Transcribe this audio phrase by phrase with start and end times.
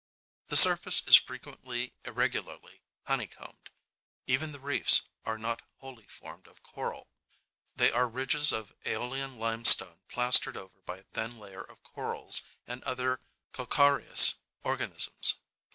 [0.47, 3.69] The surface is frequently irregularly honeycombed.
[4.25, 7.07] Even the reefs are not wholly formed of coral.
[7.75, 12.81] They are ridges of aeolian limestone plastered over by a thin layer of corals and
[12.83, 13.19] other
[13.53, 15.35] calcareous organisms.